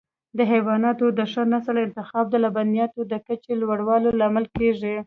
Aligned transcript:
د 0.37 0.39
حیواناتو 0.51 1.05
د 1.17 1.19
ښه 1.31 1.43
نسل 1.53 1.75
انتخاب 1.85 2.25
د 2.29 2.35
لبنیاتو 2.43 3.01
د 3.11 3.13
کچې 3.27 3.53
لوړولو 3.61 4.09
لامل 4.19 4.45
کېږي. 4.57 4.95